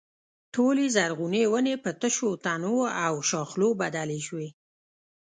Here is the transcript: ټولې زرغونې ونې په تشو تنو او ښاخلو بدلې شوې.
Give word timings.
ټولې 0.53 0.85
زرغونې 0.95 1.43
ونې 1.51 1.75
په 1.83 1.89
تشو 2.01 2.29
تنو 2.43 2.77
او 3.05 3.13
ښاخلو 3.29 3.69
بدلې 3.81 4.19
شوې. 4.27 4.49